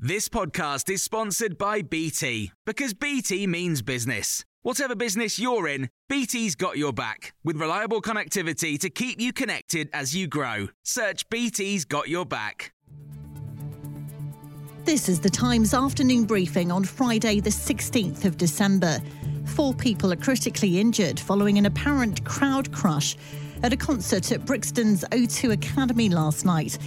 This 0.00 0.28
podcast 0.28 0.88
is 0.90 1.02
sponsored 1.02 1.58
by 1.58 1.82
BT 1.82 2.52
because 2.64 2.94
BT 2.94 3.48
means 3.48 3.82
business. 3.82 4.44
Whatever 4.62 4.94
business 4.94 5.40
you're 5.40 5.66
in, 5.66 5.90
BT's 6.08 6.54
got 6.54 6.78
your 6.78 6.92
back 6.92 7.34
with 7.42 7.56
reliable 7.56 8.00
connectivity 8.00 8.78
to 8.78 8.90
keep 8.90 9.20
you 9.20 9.32
connected 9.32 9.90
as 9.92 10.14
you 10.14 10.28
grow. 10.28 10.68
Search 10.84 11.28
BT's 11.30 11.84
got 11.84 12.08
your 12.08 12.24
back. 12.24 12.72
This 14.84 15.08
is 15.08 15.18
the 15.18 15.30
Times 15.30 15.74
afternoon 15.74 16.26
briefing 16.26 16.70
on 16.70 16.84
Friday, 16.84 17.40
the 17.40 17.50
16th 17.50 18.24
of 18.24 18.36
December. 18.36 19.00
Four 19.46 19.74
people 19.74 20.12
are 20.12 20.16
critically 20.16 20.78
injured 20.78 21.18
following 21.18 21.58
an 21.58 21.66
apparent 21.66 22.24
crowd 22.24 22.70
crush 22.70 23.16
at 23.64 23.72
a 23.72 23.76
concert 23.76 24.30
at 24.30 24.46
Brixton's 24.46 25.04
O2 25.10 25.54
Academy 25.54 26.08
last 26.08 26.44
night. 26.44 26.78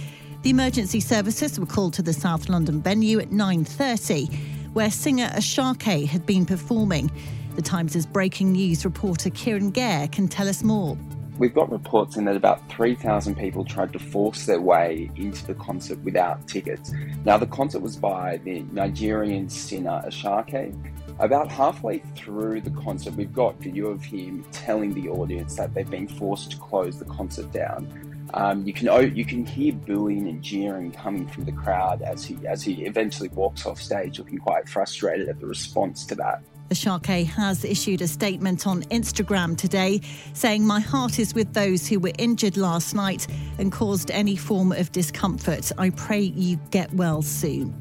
The 0.42 0.50
emergency 0.50 0.98
services 0.98 1.60
were 1.60 1.66
called 1.66 1.92
to 1.94 2.02
the 2.02 2.12
South 2.12 2.48
London 2.48 2.82
venue 2.82 3.20
at 3.20 3.30
9:30, 3.30 4.28
where 4.72 4.90
singer 4.90 5.30
Asake 5.36 6.06
had 6.06 6.26
been 6.26 6.44
performing. 6.44 7.12
The 7.54 7.62
Times' 7.62 8.06
breaking 8.06 8.50
news 8.50 8.84
reporter 8.84 9.30
Kieran 9.30 9.70
Gair 9.70 10.08
can 10.08 10.26
tell 10.26 10.48
us 10.48 10.64
more. 10.64 10.98
We've 11.38 11.54
got 11.54 11.70
reports 11.70 12.16
in 12.16 12.24
that 12.24 12.34
about 12.34 12.68
3,000 12.68 13.36
people 13.36 13.64
tried 13.64 13.92
to 13.92 14.00
force 14.00 14.44
their 14.44 14.60
way 14.60 15.10
into 15.14 15.46
the 15.46 15.54
concert 15.54 16.02
without 16.02 16.48
tickets. 16.48 16.92
Now, 17.24 17.38
the 17.38 17.46
concert 17.46 17.80
was 17.80 17.96
by 17.96 18.40
the 18.44 18.64
Nigerian 18.72 19.48
singer 19.48 20.02
Asake. 20.04 20.74
About 21.20 21.52
halfway 21.52 21.98
through 22.16 22.62
the 22.62 22.70
concert, 22.70 23.14
we've 23.14 23.32
got 23.32 23.60
video 23.60 23.86
of 23.90 24.02
him 24.02 24.44
telling 24.50 24.92
the 24.92 25.08
audience 25.08 25.54
that 25.54 25.72
they've 25.72 25.88
been 25.88 26.08
forced 26.08 26.50
to 26.50 26.56
close 26.56 26.98
the 26.98 27.04
concert 27.04 27.52
down. 27.52 27.86
Um, 28.34 28.66
you 28.66 28.72
can 28.72 29.14
you 29.14 29.24
can 29.24 29.44
hear 29.44 29.72
booing 29.72 30.28
and 30.28 30.42
jeering 30.42 30.90
coming 30.92 31.26
from 31.26 31.44
the 31.44 31.52
crowd 31.52 32.02
as 32.02 32.24
he 32.24 32.38
as 32.46 32.62
he 32.62 32.84
eventually 32.84 33.28
walks 33.30 33.66
off 33.66 33.80
stage, 33.80 34.18
looking 34.18 34.38
quite 34.38 34.68
frustrated 34.68 35.28
at 35.28 35.38
the 35.40 35.46
response 35.46 36.06
to 36.06 36.14
that. 36.16 36.42
Asake 36.70 37.26
has 37.26 37.64
issued 37.64 38.00
a 38.00 38.08
statement 38.08 38.66
on 38.66 38.82
Instagram 38.84 39.58
today 39.58 40.00
saying, 40.32 40.66
My 40.66 40.80
heart 40.80 41.18
is 41.18 41.34
with 41.34 41.52
those 41.52 41.86
who 41.86 42.00
were 42.00 42.12
injured 42.18 42.56
last 42.56 42.94
night 42.94 43.26
and 43.58 43.70
caused 43.70 44.10
any 44.10 44.36
form 44.36 44.72
of 44.72 44.90
discomfort. 44.90 45.70
I 45.76 45.90
pray 45.90 46.20
you 46.20 46.56
get 46.70 46.90
well 46.94 47.20
soon. 47.20 47.74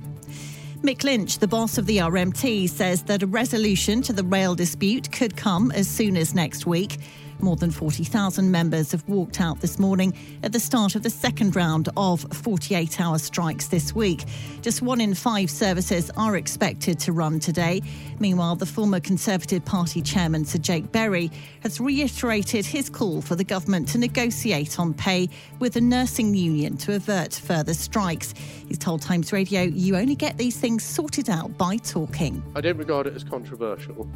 Mick 0.84 1.04
Lynch, 1.04 1.38
the 1.38 1.48
boss 1.48 1.78
of 1.78 1.86
the 1.86 1.98
RMT, 1.98 2.68
says 2.68 3.04
that 3.04 3.22
a 3.22 3.28
resolution 3.28 4.02
to 4.02 4.14
the 4.14 4.24
rail 4.24 4.56
dispute 4.56 5.12
could 5.12 5.38
come 5.38 5.72
as 5.72 5.88
soon 5.88 6.18
as 6.18 6.34
next 6.34 6.66
week. 6.66 6.98
More 7.42 7.56
than 7.56 7.72
40,000 7.72 8.52
members 8.52 8.92
have 8.92 9.08
walked 9.10 9.42
out 9.42 9.62
this 9.62 9.80
morning 9.80 10.14
at 10.44 10.52
the 10.52 10.60
start 10.60 10.94
of 10.96 11.02
the 11.02 11.10
second 11.10 11.56
round 11.56 11.90
of 11.98 12.22
48 12.32 13.02
hour 13.02 13.18
strikes 13.18 13.68
this 13.68 13.96
week. 13.96 14.26
Just 14.62 14.84
one 14.84 15.02
in 15.02 15.16
five 15.16 15.50
services 15.50 16.12
are 16.16 16.36
expected 16.36 17.00
to 17.00 17.12
run 17.12 17.40
today. 17.40 17.82
Meanwhile, 18.20 18.58
the 18.58 18.68
former 18.68 19.00
Conservative 19.00 19.66
Party 19.66 20.04
chairman, 20.04 20.46
Sir 20.46 20.60
Jake 20.60 20.92
Berry, 20.92 21.32
has 21.62 21.80
reiterated 21.80 22.64
his 22.64 22.92
call 22.92 23.22
for 23.22 23.36
the 23.36 23.44
government 23.44 23.88
to 23.90 23.98
negotiate 23.98 24.80
on 24.80 24.94
pay 24.94 25.28
with 25.58 25.74
the 25.74 25.82
nursing 25.82 26.36
union 26.36 26.78
to 26.78 26.94
avert 26.96 27.34
further 27.34 27.74
strikes. 27.74 28.36
He's 28.68 28.78
told 28.78 29.02
Times 29.02 29.34
Radio, 29.34 29.64
you 29.64 29.96
only 29.96 30.16
get 30.16 30.38
these 30.38 30.58
things 30.58 30.84
sorted 30.84 31.30
out 31.30 31.58
by 31.58 31.78
talking. 31.78 32.44
I 32.56 32.62
don't 32.62 32.78
regard 32.78 33.08
it 33.08 33.16
as 33.16 33.24
controversial 33.24 34.08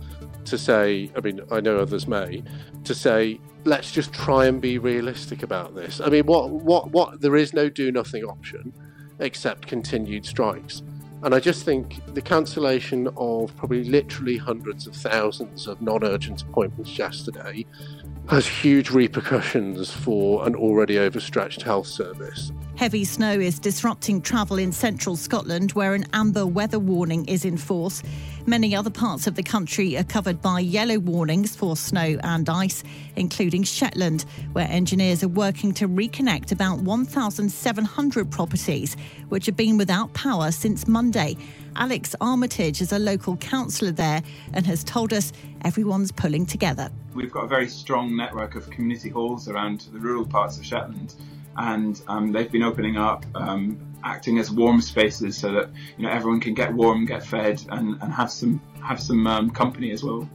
to 0.45 0.57
say, 0.57 1.09
I 1.15 1.21
mean, 1.21 1.41
I 1.51 1.59
know 1.59 1.77
others 1.77 2.07
may, 2.07 2.43
to 2.83 2.93
say, 2.93 3.14
let's 3.65 3.91
just 3.91 4.13
try 4.13 4.45
and 4.45 4.61
be 4.61 4.77
realistic 4.77 5.43
about 5.43 5.75
this. 5.75 5.99
I 5.99 6.09
mean, 6.09 6.25
what, 6.25 6.49
what, 6.51 6.91
what, 6.91 7.21
there 7.21 7.35
is 7.35 7.53
no 7.53 7.69
do 7.69 7.91
nothing 7.91 8.23
option 8.23 8.73
except 9.19 9.67
continued 9.67 10.25
strikes. 10.25 10.83
And 11.23 11.33
I 11.33 11.39
just 11.39 11.65
think 11.65 12.01
the 12.13 12.21
cancellation 12.21 13.07
of 13.17 13.55
probably 13.57 13.83
literally 13.83 14.37
hundreds 14.37 14.85
of 14.85 14.95
thousands 14.95 15.65
of 15.65 15.81
non 15.81 16.03
urgent 16.03 16.43
appointments 16.43 16.97
yesterday 16.97 17.65
has 18.29 18.45
huge 18.45 18.91
repercussions 18.91 19.91
for 19.91 20.45
an 20.45 20.55
already 20.55 20.99
overstretched 20.99 21.63
health 21.63 21.87
service. 21.87 22.51
Heavy 22.75 23.05
snow 23.05 23.39
is 23.39 23.57
disrupting 23.57 24.21
travel 24.21 24.57
in 24.57 24.73
central 24.73 25.15
Scotland, 25.15 25.71
where 25.71 25.93
an 25.93 26.05
amber 26.11 26.45
weather 26.45 26.77
warning 26.77 27.25
is 27.25 27.45
in 27.45 27.55
force. 27.55 28.03
Many 28.45 28.75
other 28.75 28.89
parts 28.89 29.27
of 29.27 29.35
the 29.35 29.43
country 29.43 29.97
are 29.97 30.03
covered 30.03 30.41
by 30.41 30.59
yellow 30.59 30.99
warnings 30.99 31.55
for 31.55 31.77
snow 31.77 32.17
and 32.21 32.49
ice, 32.49 32.83
including 33.15 33.63
Shetland, 33.63 34.25
where 34.51 34.67
engineers 34.69 35.23
are 35.23 35.29
working 35.29 35.73
to 35.75 35.87
reconnect 35.87 36.51
about 36.51 36.81
1,700 36.81 38.29
properties 38.29 38.97
which 39.29 39.45
have 39.45 39.55
been 39.55 39.77
without 39.77 40.13
power 40.13 40.51
since 40.51 40.85
Monday. 40.85 41.37
Alex 41.77 42.13
Armitage 42.19 42.81
is 42.81 42.91
a 42.91 42.99
local 42.99 43.37
councillor 43.37 43.91
there 43.91 44.21
and 44.53 44.65
has 44.65 44.83
told 44.83 45.13
us 45.13 45.31
everyone's 45.63 46.11
pulling 46.11 46.45
together. 46.45 46.89
We've 47.13 47.31
got 47.31 47.45
a 47.45 47.47
very 47.47 47.69
strong 47.69 48.17
network 48.17 48.55
of 48.55 48.69
community 48.69 49.09
halls 49.09 49.47
around 49.47 49.87
the 49.93 49.99
rural 49.99 50.25
parts 50.25 50.57
of 50.57 50.65
Shetland, 50.65 51.15
and 51.57 52.01
um, 52.07 52.31
they've 52.31 52.51
been 52.51 52.63
opening 52.63 52.97
up, 52.97 53.25
um, 53.35 53.77
acting 54.03 54.37
as 54.39 54.51
warm 54.51 54.81
spaces 54.81 55.37
so 55.37 55.51
that 55.51 55.69
you 55.97 56.03
know 56.03 56.09
everyone 56.09 56.39
can 56.39 56.53
get 56.53 56.73
warm, 56.73 57.05
get 57.05 57.25
fed, 57.25 57.63
and, 57.69 58.01
and 58.01 58.13
have 58.13 58.31
some 58.31 58.61
have 58.81 58.99
some 58.99 59.25
um, 59.27 59.49
company 59.49 59.91
as 59.91 60.03
well. 60.03 60.29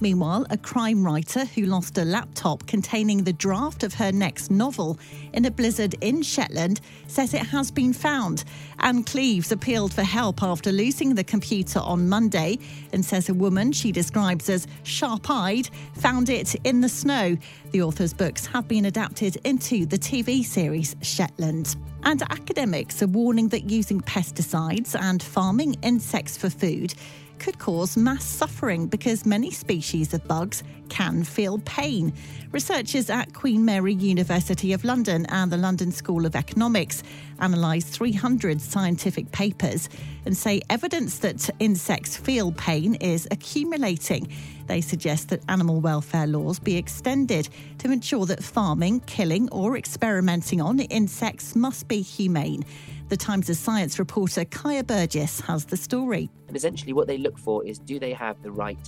Meanwhile, 0.00 0.46
a 0.50 0.56
crime 0.56 1.04
writer 1.04 1.44
who 1.44 1.62
lost 1.62 1.98
a 1.98 2.04
laptop 2.04 2.66
containing 2.66 3.24
the 3.24 3.32
draft 3.32 3.82
of 3.82 3.94
her 3.94 4.12
next 4.12 4.50
novel 4.50 4.98
in 5.32 5.44
a 5.44 5.50
blizzard 5.50 5.96
in 6.00 6.22
Shetland 6.22 6.80
says 7.08 7.34
it 7.34 7.46
has 7.46 7.70
been 7.70 7.92
found. 7.92 8.44
Ann 8.78 9.02
Cleeves 9.02 9.50
appealed 9.50 9.92
for 9.92 10.02
help 10.02 10.42
after 10.42 10.70
losing 10.70 11.14
the 11.14 11.24
computer 11.24 11.80
on 11.80 12.08
Monday 12.08 12.58
and 12.92 13.04
says 13.04 13.28
a 13.28 13.34
woman 13.34 13.72
she 13.72 13.90
describes 13.90 14.48
as 14.48 14.68
sharp 14.84 15.28
eyed 15.28 15.68
found 15.94 16.28
it 16.28 16.54
in 16.64 16.80
the 16.80 16.88
snow. 16.88 17.36
The 17.72 17.82
author's 17.82 18.14
books 18.14 18.46
have 18.46 18.68
been 18.68 18.84
adapted 18.84 19.36
into 19.44 19.84
the 19.84 19.98
TV 19.98 20.44
series 20.44 20.94
Shetland. 21.02 21.76
And 22.04 22.22
academics 22.22 23.02
are 23.02 23.08
warning 23.08 23.48
that 23.48 23.68
using 23.68 24.00
pesticides 24.00 24.98
and 24.98 25.20
farming 25.20 25.76
insects 25.82 26.36
for 26.36 26.48
food 26.48 26.94
could 27.38 27.58
cause 27.58 27.96
mass 27.96 28.24
suffering 28.24 28.86
because 28.86 29.24
many 29.24 29.50
species 29.50 30.12
of 30.12 30.26
bugs 30.26 30.62
can 30.88 31.24
feel 31.24 31.58
pain. 31.60 32.12
Researchers 32.52 33.10
at 33.10 33.34
Queen 33.34 33.64
Mary 33.64 33.94
University 33.94 34.72
of 34.72 34.84
London 34.84 35.26
and 35.26 35.52
the 35.52 35.56
London 35.56 35.92
School 35.92 36.26
of 36.26 36.34
Economics 36.34 37.02
analysed 37.40 37.88
300 37.88 38.60
scientific 38.60 39.30
papers 39.32 39.88
and 40.24 40.36
say 40.36 40.62
evidence 40.70 41.18
that 41.18 41.50
insects 41.58 42.16
feel 42.16 42.52
pain 42.52 42.94
is 42.96 43.28
accumulating. 43.30 44.28
They 44.68 44.82
suggest 44.82 45.30
that 45.30 45.42
animal 45.48 45.80
welfare 45.80 46.26
laws 46.26 46.58
be 46.58 46.76
extended 46.76 47.48
to 47.78 47.90
ensure 47.90 48.26
that 48.26 48.44
farming, 48.44 49.00
killing, 49.00 49.48
or 49.48 49.76
experimenting 49.76 50.60
on 50.60 50.78
insects 50.78 51.56
must 51.56 51.88
be 51.88 52.02
humane. 52.02 52.64
The 53.08 53.16
Times' 53.16 53.48
of 53.48 53.56
science 53.56 53.98
reporter 53.98 54.44
Kaya 54.44 54.84
Burgess 54.84 55.40
has 55.40 55.64
the 55.64 55.76
story. 55.78 56.30
And 56.46 56.56
essentially, 56.56 56.92
what 56.92 57.06
they 57.06 57.16
look 57.16 57.38
for 57.38 57.66
is 57.66 57.78
do 57.78 57.98
they 57.98 58.12
have 58.12 58.40
the 58.42 58.52
right 58.52 58.78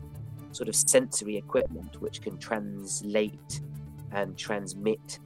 sort 0.52 0.68
of 0.68 0.76
sensory 0.76 1.36
equipment 1.38 2.00
which 2.02 2.20
can 2.20 2.36
translate 2.36 3.60
and 4.12 4.36
transmit 4.36 5.18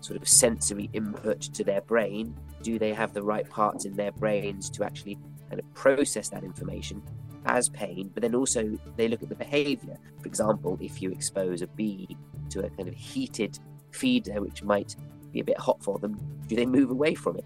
sort 0.00 0.20
of 0.20 0.28
sensory 0.28 0.90
input 0.92 1.40
to 1.40 1.64
their 1.64 1.80
brain? 1.80 2.36
Do 2.62 2.78
they 2.78 2.92
have 2.92 3.14
the 3.14 3.22
right 3.22 3.48
parts 3.48 3.86
in 3.86 3.94
their 3.94 4.12
brains 4.12 4.68
to 4.70 4.84
actually 4.84 5.18
kind 5.48 5.58
of 5.58 5.74
process 5.74 6.28
that 6.28 6.44
information 6.44 7.02
as 7.46 7.68
pain? 7.68 8.10
But 8.12 8.22
then 8.22 8.34
also 8.34 8.78
they 8.96 9.08
look 9.08 9.22
at 9.22 9.28
the 9.28 9.34
behavior. 9.34 9.98
For 10.20 10.26
example, 10.26 10.78
if 10.80 11.02
you 11.02 11.10
expose 11.10 11.62
a 11.62 11.66
bee 11.66 12.16
to 12.50 12.64
a 12.64 12.70
kind 12.70 12.88
of 12.88 12.94
heated 12.94 13.58
feeder 13.90 14.40
which 14.40 14.62
might 14.62 14.96
be 15.32 15.40
a 15.40 15.44
bit 15.44 15.58
hot 15.58 15.82
for 15.82 15.98
them, 15.98 16.18
do 16.46 16.56
they 16.56 16.66
move 16.66 16.90
away 16.90 17.14
from 17.14 17.36
it? 17.36 17.44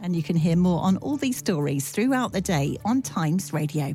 And 0.00 0.14
you 0.14 0.22
can 0.22 0.36
hear 0.36 0.56
more 0.56 0.82
on 0.82 0.96
all 0.98 1.16
these 1.16 1.36
stories 1.36 1.90
throughout 1.90 2.32
the 2.32 2.40
day 2.40 2.76
on 2.84 3.02
Times 3.02 3.52
Radio. 3.52 3.94